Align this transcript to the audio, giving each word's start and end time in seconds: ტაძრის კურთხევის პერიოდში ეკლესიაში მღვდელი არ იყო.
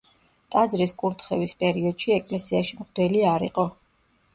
ტაძრის 0.55 0.93
კურთხევის 1.03 1.55
პერიოდში 1.61 2.19
ეკლესიაში 2.19 2.83
მღვდელი 2.83 3.27
არ 3.39 3.51
იყო. 3.55 3.73